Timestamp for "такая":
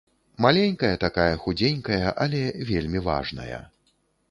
1.03-1.35